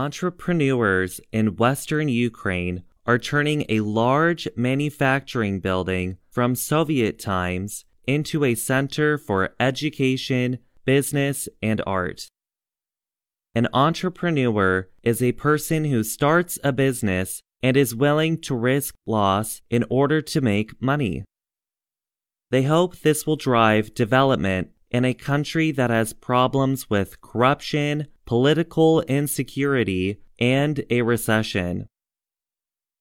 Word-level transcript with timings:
Entrepreneurs 0.00 1.20
in 1.30 1.56
western 1.56 2.08
Ukraine 2.08 2.84
are 3.04 3.18
turning 3.18 3.66
a 3.68 3.80
large 3.80 4.48
manufacturing 4.56 5.60
building 5.60 6.16
from 6.30 6.54
Soviet 6.54 7.18
times 7.18 7.84
into 8.06 8.42
a 8.42 8.54
center 8.54 9.18
for 9.18 9.54
education, 9.60 10.58
business, 10.86 11.50
and 11.60 11.82
art. 11.86 12.30
An 13.54 13.68
entrepreneur 13.74 14.88
is 15.02 15.20
a 15.22 15.32
person 15.32 15.84
who 15.84 16.02
starts 16.02 16.58
a 16.64 16.72
business 16.72 17.42
and 17.62 17.76
is 17.76 17.94
willing 17.94 18.40
to 18.40 18.54
risk 18.54 18.94
loss 19.06 19.60
in 19.68 19.84
order 19.90 20.22
to 20.22 20.40
make 20.40 20.80
money. 20.80 21.24
They 22.50 22.62
hope 22.62 23.00
this 23.00 23.26
will 23.26 23.36
drive 23.36 23.92
development 23.92 24.70
in 24.90 25.04
a 25.04 25.12
country 25.12 25.70
that 25.72 25.90
has 25.90 26.14
problems 26.14 26.88
with 26.88 27.20
corruption, 27.20 28.06
political 28.30 29.00
insecurity, 29.08 30.16
and 30.38 30.84
a 30.88 31.02
recession. 31.02 31.84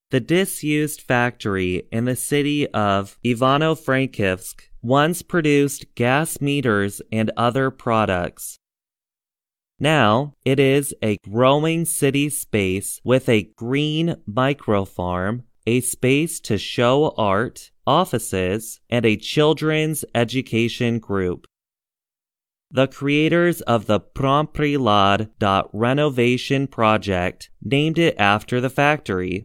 The 0.10 0.20
disused 0.20 1.02
factory 1.02 1.84
in 1.92 2.06
the 2.06 2.16
city 2.16 2.68
of 2.70 3.20
Ivano-Frankivsk 3.24 4.62
once 4.82 5.22
produced 5.22 5.86
gas 5.94 6.42
meters 6.42 7.00
and 7.12 7.30
other 7.38 7.70
products. 7.70 8.58
Now 9.80 10.34
it 10.46 10.60
is 10.60 10.96
a 11.04 11.18
growing 11.24 11.86
city 11.86 12.30
space 12.30 13.00
with 13.04 13.30
a 13.30 13.52
green 13.56 14.16
microfarm, 14.28 15.44
a 15.68 15.82
space 15.82 16.40
to 16.40 16.58
show 16.58 17.14
art, 17.18 17.70
offices, 17.86 18.80
and 18.90 19.06
a 19.06 19.16
children's 19.16 20.04
education 20.16 20.98
group. 20.98 21.46
The 22.72 22.88
creators 22.88 23.62
of 23.62 23.88
the 23.88 24.00
Promprylad 24.00 25.30
renovation 25.74 26.68
project 26.68 27.50
named 27.64 27.98
it 27.98 28.16
after 28.20 28.62
the 28.62 28.70
factory. 28.70 29.44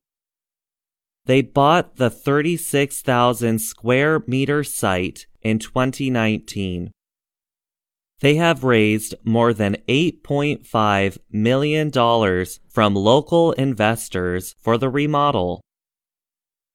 They 1.24 1.40
bought 1.40 1.96
the 1.96 2.10
36,000 2.10 3.58
square 3.60 4.22
meter 4.26 4.62
site 4.62 5.26
in 5.40 5.58
2019. 5.58 6.90
They 8.20 8.34
have 8.36 8.62
raised 8.62 9.14
more 9.24 9.54
than 9.54 9.76
$8.5 9.88 11.18
million 11.30 11.90
from 12.68 12.94
local 12.94 13.52
investors 13.52 14.54
for 14.60 14.76
the 14.76 14.90
remodel. 14.90 15.62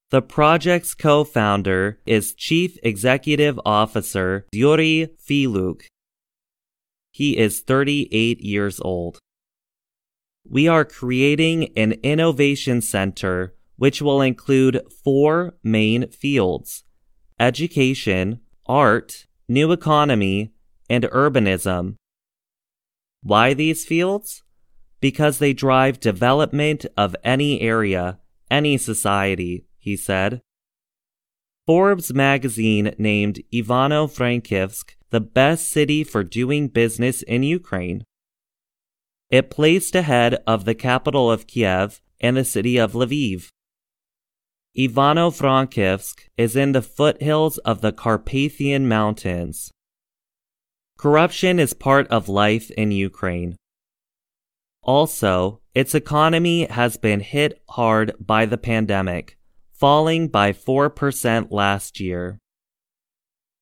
The 0.10 0.24
project's 0.24 0.96
co-founder 0.96 2.00
is 2.08 2.34
Chief 2.34 2.78
Executive 2.82 3.60
Officer 3.64 4.48
Yuriy 4.54 5.10
Fylyuk. 5.24 5.84
He 7.20 7.38
is 7.38 7.60
38 7.60 8.40
years 8.40 8.80
old. 8.80 9.20
We 10.48 10.70
are 10.70 10.86
creating 10.86 11.78
an 11.78 11.92
innovation 12.02 12.80
center 12.80 13.56
which 13.76 14.02
will 14.02 14.22
include 14.22 14.82
four 15.04 15.58
main 15.62 16.08
fields 16.12 16.86
education, 17.38 18.40
art, 18.68 19.26
new 19.50 19.74
economy, 19.74 20.54
and 20.90 21.04
urbanism. 21.04 21.96
Why 23.22 23.54
these 23.54 23.84
fields? 23.84 24.44
Because 25.02 25.40
they 25.40 25.52
drive 25.52 26.00
development 26.00 26.86
of 26.96 27.18
any 27.22 27.60
area, 27.60 28.20
any 28.50 28.78
society, 28.78 29.66
he 29.78 29.98
said. 29.98 30.42
Forbes 31.68 32.14
magazine 32.14 32.96
named 32.98 33.42
Ivano-Frankivsk 33.54 34.92
the 35.10 35.20
best 35.20 35.70
city 35.70 36.04
for 36.04 36.24
doing 36.24 36.68
business 36.68 37.22
in 37.24 37.44
Ukraine. 37.44 38.04
It 39.30 39.50
placed 39.50 39.96
ahead 39.96 40.36
of 40.48 40.66
the 40.66 40.76
capital 40.76 41.32
of 41.32 41.48
Kiev 41.48 42.02
and 42.20 42.38
the 42.38 42.46
city 42.46 42.78
of 42.78 42.94
Lviv. 42.94 43.50
Ivano-Frankivsk 44.78 46.22
is 46.38 46.56
in 46.56 46.72
the 46.72 46.82
foothills 46.82 47.58
of 47.60 47.82
the 47.82 47.92
Carpathian 47.92 48.88
Mountains. 48.88 49.72
Corruption 50.98 51.60
is 51.60 51.74
part 51.74 52.08
of 52.08 52.30
life 52.30 52.70
in 52.72 52.92
Ukraine. 52.92 53.56
Also, 54.84 55.62
its 55.74 55.96
economy 55.96 56.66
has 56.66 56.98
been 56.98 57.20
hit 57.20 57.62
hard 57.70 58.14
by 58.20 58.46
the 58.46 58.58
pandemic, 58.58 59.38
falling 59.72 60.28
by 60.28 60.52
4% 60.52 61.52
last 61.52 62.00
year. 62.00 62.38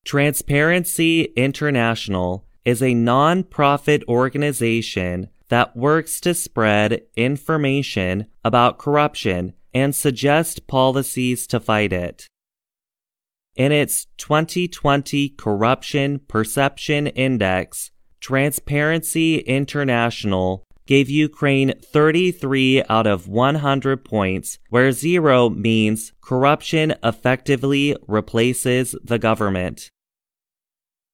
Transparency 0.04 1.24
International 1.36 2.46
is 2.64 2.82
a 2.82 2.94
non-profit 2.94 4.02
organization 4.08 5.28
that 5.48 5.76
works 5.76 6.20
to 6.20 6.34
spread 6.34 7.02
information 7.16 8.26
about 8.44 8.78
corruption 8.78 9.54
and 9.74 9.94
suggest 9.94 10.66
policies 10.66 11.46
to 11.46 11.60
fight 11.60 11.92
it. 11.92 12.26
In 13.56 13.72
its 13.72 14.06
2020 14.18 15.30
Corruption 15.30 16.20
Perception 16.28 17.08
Index, 17.08 17.90
Transparency 18.20 19.38
International 19.38 20.64
gave 20.88 21.10
Ukraine 21.10 21.74
33 21.80 22.82
out 22.88 23.06
of 23.06 23.28
100 23.28 24.04
points, 24.06 24.58
where 24.70 24.90
zero 24.90 25.50
means 25.50 26.14
corruption 26.22 26.94
effectively 27.04 27.94
replaces 28.08 28.96
the 29.04 29.18
government. 29.18 29.90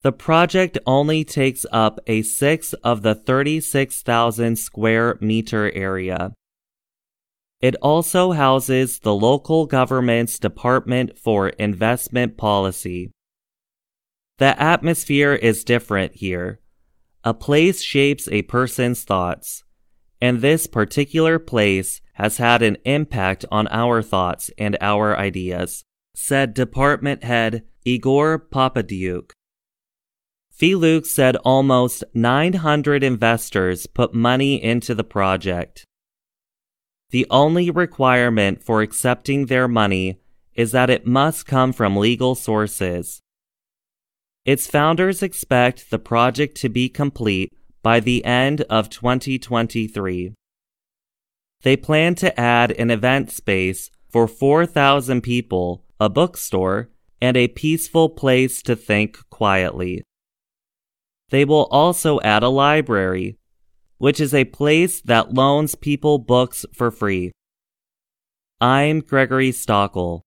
The 0.03 0.13
project 0.13 0.79
only 0.87 1.25
takes 1.25 1.67
up 1.73 1.99
a 2.07 2.23
sixth 2.23 2.75
of 2.85 3.03
the 3.03 3.17
36,000 3.17 4.57
square 4.57 5.19
meter 5.21 5.73
area. 5.73 6.35
It 7.61 7.75
also 7.83 8.31
houses 8.31 9.01
the 9.01 9.15
local 9.15 9.67
government's 9.67 10.39
Department 10.39 11.19
for 11.19 11.49
Investment 11.49 12.37
Policy. 12.37 13.11
The 14.39 14.61
atmosphere 14.63 15.33
is 15.33 15.65
different 15.65 16.15
here. 16.15 16.61
A 17.27 17.33
place 17.33 17.81
shapes 17.81 18.29
a 18.31 18.43
person's 18.43 19.03
thoughts, 19.03 19.65
and 20.21 20.43
this 20.43 20.67
particular 20.67 21.39
place 21.39 22.03
has 22.15 22.37
had 22.37 22.61
an 22.61 22.77
impact 22.85 23.47
on 23.51 23.67
our 23.69 24.03
thoughts 24.03 24.51
and 24.59 24.77
our 24.83 25.17
ideas, 25.17 25.85
said 26.15 26.53
Department 26.53 27.25
Head 27.25 27.65
Igor 27.87 28.39
Popadyuk. 28.39 29.31
Fylyuk 30.55 31.07
said 31.07 31.37
almost 31.37 32.05
900 32.13 33.03
investors 33.03 33.87
put 33.87 34.13
money 34.13 34.63
into 34.63 34.95
the 34.95 35.03
project. 35.03 35.87
The 37.09 37.27
only 37.31 37.71
requirement 37.71 38.63
for 38.63 38.83
accepting 38.83 39.47
their 39.47 39.67
money 39.67 40.21
is 40.53 40.73
that 40.73 40.91
it 40.91 41.07
must 41.07 41.47
come 41.47 41.73
from 41.73 41.97
legal 41.97 42.35
sources. 42.35 43.23
Its 44.45 44.67
founders 44.67 45.23
expect 45.23 45.91
the 45.91 45.99
project 45.99 46.57
to 46.59 46.69
be 46.69 46.89
complete 46.89 47.53
by 47.83 47.99
the 47.99 48.25
end 48.25 48.61
of 48.63 48.91
2023. 48.91 50.35
They 51.63 51.77
plan 51.77 52.15
to 52.17 52.39
add 52.39 52.71
an 52.73 52.91
event 52.91 53.31
space 53.31 53.91
for 54.11 54.29
4,000 54.29 55.23
people, 55.23 55.85
a 55.99 56.11
bookstore, 56.11 56.91
and 57.23 57.39
a 57.39 57.49
peaceful 57.49 58.11
place 58.11 58.63
to 58.63 58.77
think 58.77 59.19
quietly. 59.31 60.03
They 61.31 61.47
will 61.47 61.67
also 61.71 62.21
add 62.21 62.43
a 62.43 62.51
library, 62.51 63.39
which 63.97 64.21
is 64.21 64.35
a 64.35 64.45
place 64.45 65.01
that 65.01 65.33
loans 65.33 65.75
people 65.75 66.19
books 66.19 66.67
for 66.75 66.91
free. 66.91 67.33
I'm 68.61 69.01
Gregory 69.01 69.51
Stachel. 69.51 70.23